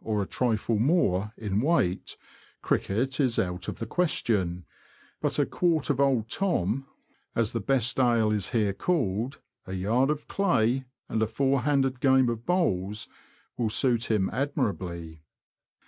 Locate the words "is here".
8.30-8.72